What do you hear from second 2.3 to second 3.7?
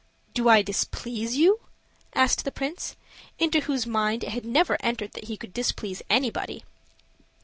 the prince, into